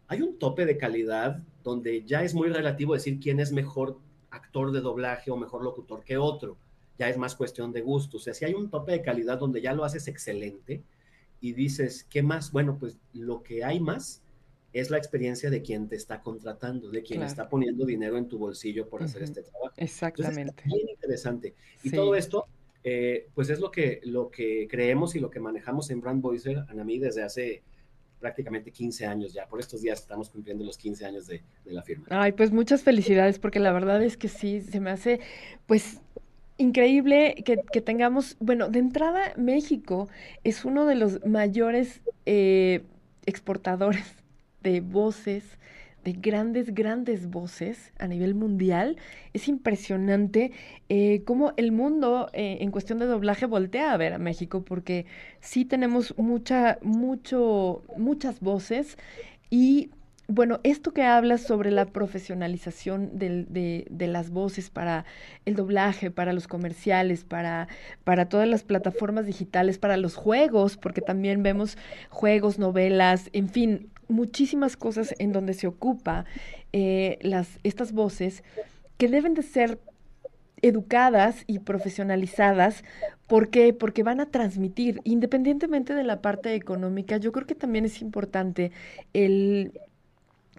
hay 0.08 0.22
un 0.22 0.38
tope 0.38 0.66
de 0.66 0.76
calidad 0.76 1.38
donde 1.62 2.04
ya 2.04 2.22
es 2.22 2.34
muy 2.34 2.48
relativo 2.48 2.94
decir 2.94 3.18
quién 3.20 3.40
es 3.40 3.52
mejor 3.52 3.98
actor 4.30 4.72
de 4.72 4.80
doblaje 4.80 5.30
o 5.30 5.36
mejor 5.36 5.62
locutor 5.62 6.02
que 6.02 6.16
otro. 6.16 6.56
Ya 6.98 7.08
es 7.08 7.16
más 7.18 7.34
cuestión 7.34 7.72
de 7.72 7.80
gusto. 7.80 8.18
O 8.18 8.20
sea, 8.20 8.34
si 8.34 8.44
hay 8.44 8.54
un 8.54 8.70
tope 8.70 8.92
de 8.92 9.02
calidad 9.02 9.38
donde 9.38 9.60
ya 9.60 9.72
lo 9.72 9.84
haces 9.84 10.06
excelente 10.08 10.82
y 11.40 11.52
dices, 11.52 12.06
¿qué 12.08 12.22
más? 12.22 12.52
Bueno, 12.52 12.76
pues 12.78 12.98
lo 13.12 13.42
que 13.42 13.64
hay 13.64 13.80
más 13.80 14.22
es 14.72 14.90
la 14.90 14.98
experiencia 14.98 15.50
de 15.50 15.62
quien 15.62 15.88
te 15.88 15.96
está 15.96 16.20
contratando, 16.20 16.90
de 16.90 17.02
quien 17.02 17.18
Claro. 17.20 17.30
está 17.30 17.48
poniendo 17.48 17.84
dinero 17.84 18.16
en 18.18 18.28
tu 18.28 18.38
bolsillo 18.38 18.88
por 18.88 19.02
hacer 19.02 19.22
este 19.22 19.42
trabajo. 19.42 19.74
Entonces, 19.76 19.94
está 19.94 20.08
Exactamente. 20.08 20.62
bien 20.66 20.88
interesante. 20.88 21.54
Y 21.82 21.90
Sí. 21.90 21.96
todo 21.96 22.14
esto, 22.16 22.46
eh, 22.84 23.28
pues 23.34 23.48
es 23.48 23.60
lo 23.60 23.70
que, 23.70 24.00
lo 24.04 24.30
que 24.30 24.68
creemos 24.70 25.16
y 25.16 25.20
lo 25.20 25.30
que 25.30 25.40
manejamos 25.40 25.90
en 25.90 26.00
Brand 26.00 26.20
Voicer, 26.20 26.64
Anamí, 26.68 26.98
desde 26.98 27.22
hace 27.22 27.62
prácticamente 28.20 28.70
15 28.70 29.06
años 29.06 29.32
ya. 29.32 29.46
Por 29.46 29.58
estos 29.58 29.82
días 29.82 30.00
estamos 30.00 30.30
cumpliendo 30.30 30.64
los 30.64 30.76
15 30.78 31.06
años 31.06 31.26
de, 31.26 31.42
de 31.64 31.72
la 31.72 31.82
firma. 31.82 32.06
Ay, 32.10 32.32
pues 32.32 32.52
muchas 32.52 32.82
felicidades, 32.82 33.38
porque 33.38 33.58
la 33.58 33.72
verdad 33.72 34.02
es 34.02 34.16
que 34.16 34.28
sí, 34.28 34.60
se 34.60 34.80
me 34.80 34.90
hace, 34.90 35.20
pues, 35.66 36.00
increíble 36.58 37.34
que, 37.44 37.62
que 37.72 37.80
tengamos, 37.80 38.36
bueno, 38.38 38.68
de 38.68 38.78
entrada, 38.78 39.32
México 39.36 40.08
es 40.44 40.64
uno 40.64 40.86
de 40.86 40.94
los 40.94 41.24
mayores 41.26 42.02
eh, 42.26 42.82
exportadores 43.26 44.04
de 44.62 44.80
voces, 44.80 45.44
de 46.04 46.12
grandes, 46.12 46.74
grandes 46.74 47.28
voces 47.28 47.92
a 47.98 48.06
nivel 48.06 48.34
mundial. 48.34 48.96
Es 49.32 49.48
impresionante 49.48 50.52
eh, 50.88 51.22
cómo 51.24 51.54
el 51.56 51.72
mundo 51.72 52.28
eh, 52.32 52.58
en 52.60 52.70
cuestión 52.70 52.98
de 52.98 53.06
doblaje 53.06 53.46
voltea 53.46 53.92
a 53.92 53.96
ver 53.96 54.12
a 54.12 54.18
México, 54.18 54.64
porque 54.64 55.06
sí 55.40 55.64
tenemos 55.64 56.14
mucha, 56.18 56.78
mucho, 56.82 57.82
muchas 57.96 58.40
voces 58.40 58.98
y 59.50 59.90
bueno, 60.26 60.60
esto 60.64 60.92
que 60.92 61.02
hablas 61.02 61.42
sobre 61.42 61.70
la 61.70 61.86
profesionalización 61.86 63.18
del- 63.18 63.46
de, 63.50 63.86
de 63.90 64.06
las 64.06 64.30
voces 64.30 64.70
para 64.70 65.04
el 65.44 65.54
doblaje, 65.54 66.10
para 66.10 66.32
los 66.32 66.48
comerciales, 66.48 67.24
para, 67.24 67.68
para 68.04 68.28
todas 68.28 68.48
las 68.48 68.62
plataformas 68.64 69.26
digitales, 69.26 69.78
para 69.78 69.96
los 69.98 70.16
juegos, 70.16 70.76
porque 70.78 71.02
también 71.02 71.42
vemos 71.42 71.76
juegos, 72.08 72.58
novelas, 72.58 73.28
en 73.32 73.48
fin, 73.50 73.90
muchísimas 74.08 74.76
cosas 74.76 75.14
en 75.18 75.32
donde 75.32 75.54
se 75.54 75.66
ocupa 75.66 76.24
eh, 76.72 77.18
las, 77.22 77.58
estas 77.62 77.92
voces 77.92 78.42
que 78.96 79.08
deben 79.08 79.34
de 79.34 79.42
ser 79.42 79.78
educadas 80.62 81.44
y 81.46 81.58
profesionalizadas. 81.60 82.84
¿Por 83.26 83.50
qué? 83.50 83.72
Porque 83.72 84.02
van 84.02 84.20
a 84.20 84.30
transmitir, 84.30 85.00
independientemente 85.04 85.94
de 85.94 86.04
la 86.04 86.22
parte 86.22 86.54
económica, 86.54 87.16
yo 87.18 87.32
creo 87.32 87.46
que 87.46 87.54
también 87.54 87.84
es 87.84 88.00
importante 88.00 88.72
el, 89.12 89.72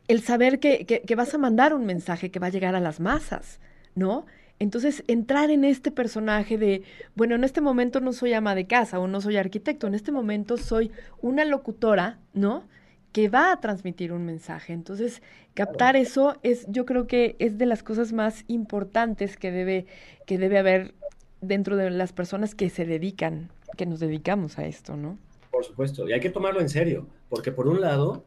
el 0.07 0.21
saber 0.21 0.59
que, 0.59 0.85
que- 0.85 1.01
que 1.01 1.15
vas 1.15 1.33
a 1.33 1.38
mandar 1.38 1.74
un 1.74 1.85
mensaje 1.85 2.31
que 2.31 2.39
va 2.39 2.47
a 2.47 2.51
llegar 2.51 2.75
a 2.75 2.79
las 2.79 3.00
masas, 3.00 3.59
¿no? 3.95 4.25
Entonces, 4.59 5.03
entrar 5.07 5.50
en 5.51 5.65
este 5.65 5.91
personaje 5.91 6.57
de, 6.57 6.83
bueno, 7.15 7.35
en 7.35 7.43
este 7.43 7.59
momento 7.59 8.00
no 8.00 8.13
soy 8.13 8.33
ama 8.33 8.55
de 8.55 8.67
casa 8.67 9.00
o 9.00 9.07
no 9.07 9.19
soy 9.19 9.35
arquitecto, 9.38 9.88
en 9.88 9.95
este 9.95 10.12
momento 10.13 10.55
soy 10.57 10.91
una 11.21 11.43
locutora, 11.43 12.19
¿no? 12.33 12.63
Que 13.12 13.27
va 13.27 13.51
a 13.51 13.59
transmitir 13.59 14.13
un 14.13 14.25
mensaje. 14.25 14.71
Entonces, 14.71 15.21
captar 15.55 15.95
eso 15.97 16.38
es, 16.43 16.65
yo 16.69 16.85
creo 16.85 17.05
que 17.07 17.35
es 17.39 17.57
de 17.57 17.65
las 17.65 17.83
cosas 17.83 18.13
más 18.13 18.45
importantes 18.47 19.35
que 19.35 19.51
debe, 19.51 19.88
que 20.25 20.38
debe 20.38 20.57
haber 20.57 20.93
dentro 21.41 21.75
de 21.75 21.89
las 21.91 22.13
personas 22.13 22.55
que 22.55 22.69
se 22.69 22.85
dedican, 22.85 23.50
que 23.75 23.85
nos 23.85 24.00
dedicamos 24.00 24.57
a 24.57 24.65
esto, 24.65 24.95
¿no? 24.95 25.17
Por 25.51 25.65
supuesto, 25.65 26.07
y 26.07 26.13
hay 26.13 26.19
que 26.21 26.29
tomarlo 26.29 26.62
en 26.62 26.69
serio, 26.69 27.07
porque 27.29 27.51
por 27.51 27.67
un 27.67 27.81
lado, 27.81 28.24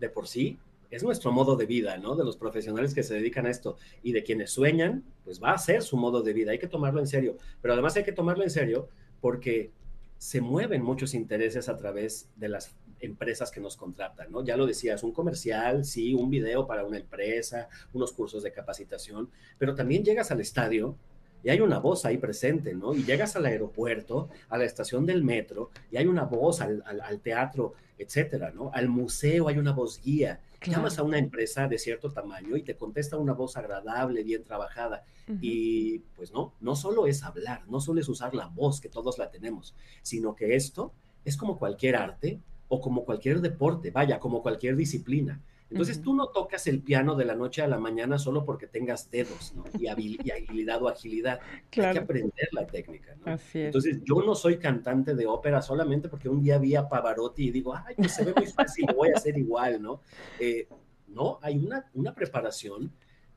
de 0.00 0.08
por 0.08 0.26
sí, 0.26 0.58
es 0.90 1.02
nuestro 1.02 1.32
modo 1.32 1.56
de 1.56 1.66
vida, 1.66 1.96
¿no? 1.98 2.16
De 2.16 2.24
los 2.24 2.36
profesionales 2.36 2.94
que 2.94 3.02
se 3.02 3.14
dedican 3.14 3.46
a 3.46 3.50
esto 3.50 3.76
y 4.02 4.12
de 4.12 4.22
quienes 4.22 4.50
sueñan, 4.50 5.04
pues 5.24 5.42
va 5.42 5.52
a 5.52 5.58
ser 5.58 5.82
su 5.82 5.96
modo 5.96 6.22
de 6.22 6.32
vida, 6.32 6.52
hay 6.52 6.58
que 6.58 6.68
tomarlo 6.68 7.00
en 7.00 7.06
serio, 7.06 7.36
pero 7.60 7.74
además 7.74 7.96
hay 7.96 8.04
que 8.04 8.12
tomarlo 8.12 8.42
en 8.44 8.50
serio 8.50 8.88
porque 9.20 9.72
se 10.18 10.40
mueven 10.40 10.82
muchos 10.82 11.14
intereses 11.14 11.68
a 11.68 11.76
través 11.76 12.30
de 12.36 12.48
las 12.48 12.74
empresas 13.00 13.50
que 13.50 13.60
nos 13.60 13.76
contratan, 13.76 14.30
¿no? 14.32 14.44
Ya 14.44 14.56
lo 14.56 14.66
decías, 14.66 15.02
un 15.02 15.12
comercial, 15.12 15.84
sí, 15.84 16.14
un 16.14 16.30
video 16.30 16.66
para 16.66 16.84
una 16.84 16.98
empresa, 16.98 17.68
unos 17.92 18.12
cursos 18.12 18.42
de 18.42 18.52
capacitación, 18.52 19.30
pero 19.58 19.74
también 19.74 20.04
llegas 20.04 20.30
al 20.30 20.40
estadio 20.40 20.96
y 21.42 21.50
hay 21.50 21.60
una 21.60 21.78
voz 21.78 22.04
ahí 22.04 22.18
presente, 22.18 22.74
¿no? 22.74 22.94
Y 22.94 23.04
llegas 23.04 23.36
al 23.36 23.46
aeropuerto, 23.46 24.30
a 24.48 24.58
la 24.58 24.64
estación 24.64 25.06
del 25.06 25.22
metro, 25.22 25.70
y 25.90 25.96
hay 25.96 26.06
una 26.06 26.24
voz 26.24 26.60
al, 26.60 26.82
teatro, 27.22 27.74
etcétera, 27.98 28.50
¿no? 28.50 28.70
Al 28.74 28.88
museo 28.88 29.48
hay 29.48 29.58
una 29.58 29.72
voz 29.72 30.00
guía. 30.02 30.40
Llamas 30.64 30.98
a 30.98 31.02
una 31.02 31.18
empresa 31.18 31.68
de 31.68 31.78
cierto 31.78 32.10
tamaño 32.10 32.56
y 32.56 32.62
te 32.62 32.76
contesta 32.76 33.16
una 33.16 33.32
voz 33.32 33.56
agradable, 33.56 34.22
bien 34.22 34.42
trabajada. 34.44 35.04
Y 35.40 36.00
pues 36.14 36.32
no, 36.32 36.54
no 36.60 36.76
solo 36.76 37.06
es 37.06 37.22
hablar, 37.22 37.66
no 37.68 37.80
solo 37.80 38.00
es 38.00 38.08
usar 38.08 38.34
la 38.34 38.46
voz, 38.46 38.80
que 38.80 38.88
todos 38.88 39.18
la 39.18 39.30
tenemos, 39.30 39.74
sino 40.02 40.34
que 40.34 40.54
esto 40.54 40.92
es 41.24 41.36
como 41.36 41.58
cualquier 41.58 41.96
arte 41.96 42.40
o 42.68 42.80
como 42.80 43.04
cualquier 43.04 43.40
deporte, 43.40 43.90
vaya, 43.90 44.18
como 44.18 44.42
cualquier 44.42 44.76
disciplina. 44.76 45.40
Entonces 45.68 45.96
Ujú. 45.96 46.04
tú 46.04 46.14
no 46.14 46.28
tocas 46.28 46.66
el 46.68 46.82
piano 46.82 47.16
de 47.16 47.24
la 47.24 47.34
noche 47.34 47.62
a 47.62 47.66
la 47.68 47.78
mañana 47.78 48.18
solo 48.18 48.44
porque 48.44 48.66
tengas 48.66 49.10
dedos, 49.10 49.52
¿no? 49.54 49.64
Y, 49.78 49.86
habil- 49.86 50.20
y 50.22 50.30
habilidad 50.30 50.82
o 50.82 50.88
agilidad. 50.88 51.42
Hay 51.76 51.88
que 51.88 51.98
Claro, 51.98 52.00
aprender 52.00 52.48
la 52.52 52.68
técnica, 52.70 53.16
¿no? 53.16 53.26
así 53.32 53.58
es. 53.60 53.66
Entonces, 53.66 54.00
yo 54.04 54.22
no 54.24 54.34
soy 54.34 54.58
cantante 54.58 55.14
de 55.14 55.26
ópera 55.26 55.60
solamente 55.62 56.08
porque 56.08 56.28
un 56.28 56.40
día 56.40 56.58
vi 56.58 56.74
a 56.76 56.88
Pavarotti 56.88 57.48
y 57.48 57.50
digo, 57.50 57.74
ay, 57.74 57.96
pues 57.98 58.14
se 58.14 58.24
ve 58.24 58.32
muy 58.34 58.46
fácil, 58.46 58.86
lo 58.86 58.94
voy 58.94 59.10
a 59.10 59.14
hacer 59.16 59.36
igual, 59.36 59.82
¿no? 59.82 60.00
Eh, 60.38 60.68
no, 61.08 61.38
hay 61.42 61.58
una, 61.58 61.90
una 61.94 62.14
preparación 62.14 62.92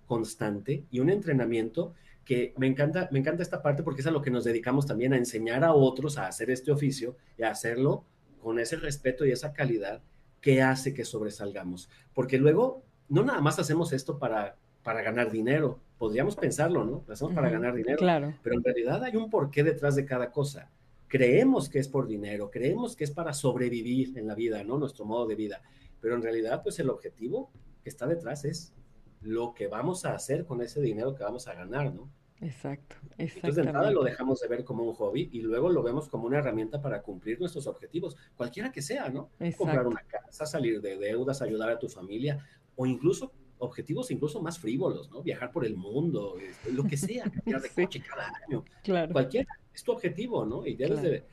constante 0.06 0.86
y 0.92 1.00
un 1.00 1.10
entrenamiento 1.10 1.94
que 2.26 2.54
me 2.58 2.68
encanta, 2.68 3.10
me 3.12 3.20
encanta 3.20 3.44
esta 3.44 3.62
parte 3.62 3.84
porque 3.84 4.02
es 4.02 4.08
a 4.08 4.12
lo 4.12 4.22
que 4.22 4.32
nos 4.32 4.44
dedicamos 4.44 4.86
también 4.86 5.14
a 5.14 5.18
enseñar 5.18 5.64
a 5.64 5.74
otros 5.74 6.18
a 6.18 6.28
hacer 6.28 6.50
este 6.52 6.72
oficio 6.72 7.18
y 7.38 7.44
a 7.44 7.52
hacerlo 7.52 8.06
con 8.42 8.60
ese 8.60 8.76
respeto 8.78 9.26
y 9.26 9.32
esa 9.32 9.54
calidad 9.54 10.02
que 10.42 10.62
hace 10.62 10.94
que 10.94 11.06
sobresalgamos. 11.06 11.90
Porque 12.14 12.38
luego, 12.38 12.84
no 13.08 13.24
nada 13.24 13.42
más 13.42 13.60
hacemos 13.60 13.94
esto 13.94 14.20
para, 14.20 14.58
para 14.84 15.02
ganar 15.02 15.32
dinero, 15.32 15.80
podríamos 15.98 16.36
pensarlo, 16.36 16.84
¿no? 16.86 17.04
Lo 17.06 17.14
hacemos 17.14 17.34
para 17.34 17.50
ganar 17.50 17.76
dinero, 17.76 17.98
Claro, 17.98 18.34
pero 18.42 18.56
en 18.56 18.64
realidad 18.64 19.04
hay 19.04 19.16
un 19.16 19.30
porqué 19.30 19.64
detrás 19.64 19.96
de 19.96 20.06
cada 20.06 20.32
cosa. 20.32 20.72
Creemos 21.08 21.70
que 21.70 21.80
es 21.80 21.88
por 21.88 22.08
dinero, 22.08 22.52
creemos 22.52 22.96
que 22.96 23.04
es 23.04 23.12
para 23.12 23.34
sobrevivir 23.34 24.18
en 24.18 24.28
la 24.28 24.36
vida, 24.36 24.64
¿no? 24.64 24.78
Nuestro 24.78 25.06
modo 25.06 25.28
de 25.28 25.36
vida. 25.36 25.62
Pero 26.00 26.16
en 26.16 26.22
realidad, 26.22 26.62
pues 26.64 26.80
el 26.80 26.90
objetivo 26.90 27.52
que 27.84 27.90
está 27.90 28.08
detrás 28.08 28.46
es 28.46 28.74
lo 29.22 29.54
que 29.54 29.68
vamos 29.68 30.06
a 30.06 30.14
hacer 30.14 30.46
con 30.46 30.62
ese 30.62 30.82
dinero 30.82 31.16
que 31.16 31.24
vamos 31.24 31.48
a 31.48 31.54
ganar, 31.54 31.94
¿no? 31.94 32.10
Exacto, 32.42 32.96
Entonces, 33.18 33.56
de 33.56 33.62
entrada 33.62 33.92
lo 33.92 34.04
dejamos 34.04 34.40
de 34.40 34.48
ver 34.48 34.64
como 34.64 34.84
un 34.84 34.94
hobby 34.94 35.30
y 35.32 35.42
luego 35.42 35.70
lo 35.70 35.84
vemos 35.84 36.08
como 36.08 36.26
una 36.28 36.40
herramienta 36.40 36.82
para 36.82 37.02
cumplir 37.02 37.40
nuestros 37.40 37.68
objetivos, 37.68 38.16
cualquiera 38.36 38.72
que 38.72 38.82
sea, 38.82 39.10
¿no? 39.10 39.30
Comprar 39.58 39.88
una 39.88 40.02
casa, 40.02 40.46
salir 40.46 40.82
de 40.82 40.98
deudas, 40.98 41.42
ayudar 41.42 41.70
a 41.70 41.80
tu 41.80 41.90
familia 41.90 42.46
o 42.76 42.86
incluso 42.86 43.32
objetivos 43.60 44.10
incluso 44.10 44.42
más 44.42 44.58
frívolos, 44.58 45.10
¿no? 45.12 45.22
Viajar 45.22 45.52
por 45.52 45.66
el 45.66 45.76
mundo, 45.76 46.38
este, 46.40 46.72
lo 46.72 46.84
que 46.84 46.98
sea, 46.98 47.24
cambiar 47.32 47.62
de 47.62 47.70
coche 47.70 48.02
cada 48.02 48.32
año. 48.48 48.64
Claro. 48.84 49.12
Cualquier 49.14 49.48
es 49.74 49.84
tu 49.84 49.92
objetivo, 49.92 50.46
¿no? 50.46 50.66
Y 50.66 50.76
debes 50.76 51.02
de, 51.02 51.24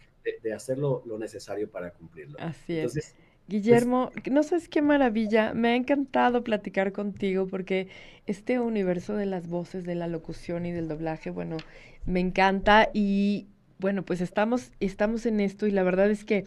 de, 0.43 0.53
hacer 0.53 0.79
lo, 0.79 1.03
necesario 1.19 1.71
para 1.71 1.93
cumplirlo. 1.93 2.37
Así 2.41 2.79
es. 2.79 3.15
Guillermo, 3.49 4.11
no 4.31 4.43
sabes 4.43 4.69
qué 4.69 4.83
maravilla, 4.83 5.55
me 5.55 5.69
ha 5.69 5.77
encantado 5.77 6.43
platicar 6.43 6.93
contigo 6.93 7.47
porque 7.47 7.89
este 8.27 8.59
universo 8.59 9.15
de 9.15 9.27
las 9.27 9.47
voces, 9.47 9.85
de 9.85 9.95
la 9.95 10.09
locución 10.09 10.67
y 10.67 10.73
del 10.73 10.89
doblaje, 10.89 11.31
bueno, 11.31 11.57
me 12.07 12.19
encanta 12.19 12.91
y 12.93 13.47
bueno, 13.79 14.05
pues 14.05 14.21
estamos, 14.21 14.73
estamos 14.81 15.27
en 15.27 15.41
esto 15.41 15.67
y 15.67 15.71
la 15.71 15.85
verdad 15.85 16.11
es 16.11 16.25
que 16.25 16.45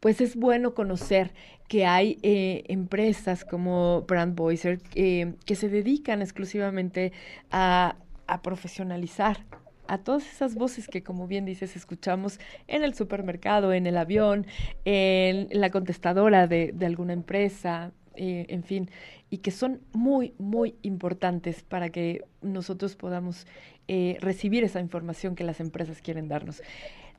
pues 0.00 0.20
es 0.20 0.36
bueno 0.36 0.74
conocer 0.74 1.32
que 1.68 1.86
hay 1.86 2.18
eh, 2.22 2.64
empresas 2.68 3.44
como 3.44 4.02
Brand 4.02 4.36
Voicer 4.36 4.80
eh, 4.94 5.34
que 5.46 5.54
se 5.54 5.68
dedican 5.68 6.20
exclusivamente 6.20 7.12
a, 7.50 7.96
a 8.26 8.42
profesionalizar 8.42 9.44
a 9.92 9.98
todas 9.98 10.26
esas 10.26 10.54
voces 10.54 10.88
que, 10.88 11.02
como 11.02 11.26
bien 11.26 11.44
dices, 11.44 11.76
escuchamos 11.76 12.40
en 12.66 12.82
el 12.82 12.94
supermercado, 12.94 13.74
en 13.74 13.86
el 13.86 13.98
avión, 13.98 14.46
en 14.86 15.48
la 15.50 15.68
contestadora 15.68 16.46
de, 16.46 16.74
alguna 16.80 17.12
empresa, 17.12 17.92
eh, 18.14 18.46
en 18.48 18.64
fin, 18.64 18.90
y 19.28 19.38
que 19.38 19.50
son 19.50 19.82
muy, 19.92 20.32
muy 20.38 20.76
importantes 20.80 21.62
para 21.62 21.90
que 21.90 22.24
nosotros 22.40 22.96
podamos 22.96 23.46
eh, 23.86 24.16
recibir 24.20 24.64
esa 24.64 24.80
información 24.80 25.34
que 25.34 25.44
las 25.44 25.60
empresas 25.60 26.00
quieren 26.00 26.26
darnos. 26.26 26.62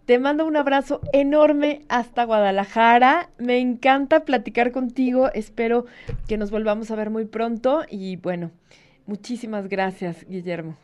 Te 0.07 0.17
mando 0.17 0.43
un 0.43 0.57
abrazo 0.57 0.99
enorme 1.13 1.83
hasta 1.89 2.23
Guadalajara. 2.25 3.29
Me 3.37 3.59
encanta 3.59 4.25
platicar 4.25 4.71
contigo. 4.71 5.31
Espero 5.31 5.85
que 6.27 6.37
nos 6.37 6.49
volvamos 6.49 6.89
a 6.89 6.95
ver 6.95 7.11
muy 7.11 7.25
pronto. 7.25 7.83
Y 7.87 8.15
bueno, 8.15 8.49
muchísimas 9.05 9.69
gracias, 9.69 10.25
Guillermo. 10.27 10.75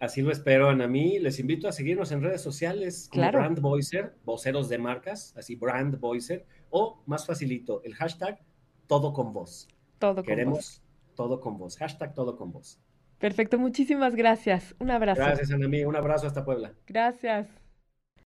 Así 0.00 0.22
lo 0.22 0.30
espero, 0.30 0.70
Ana. 0.70 0.86
mí 0.86 1.18
les 1.18 1.40
invito 1.40 1.68
a 1.68 1.72
seguirnos 1.72 2.12
en 2.12 2.22
redes 2.22 2.40
sociales 2.40 3.08
como 3.10 3.30
Brand 3.30 3.60
Voicer, 3.60 4.14
voceros 4.24 4.68
de 4.68 4.78
marcas, 4.78 5.34
así 5.36 5.56
Brand 5.56 5.98
Voicer, 5.98 6.46
o 6.70 7.02
más 7.06 7.26
facilito, 7.26 7.82
el 7.82 7.94
hashtag 7.94 8.38
todo 8.86 9.12
con 9.12 9.32
voz. 9.32 9.68
Todo 9.98 10.16
con 10.16 10.24
Queremos 10.24 10.82
todo 11.18 11.40
con 11.40 11.58
voz. 11.58 11.76
Hashtag 11.78 12.14
todo 12.14 12.36
con 12.36 12.52
voz. 12.52 12.80
Perfecto, 13.18 13.58
muchísimas 13.58 14.14
gracias. 14.14 14.76
Un 14.78 14.92
abrazo. 14.92 15.20
Gracias, 15.20 15.50
Ana. 15.50 15.66
Un 15.66 15.96
abrazo 15.96 16.28
hasta 16.28 16.44
Puebla. 16.44 16.74
Gracias. 16.86 17.48